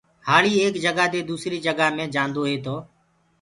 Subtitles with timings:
[0.27, 2.75] هآݪي ايڪ جگآ دي دوسري جگآ مي جآندوئي تو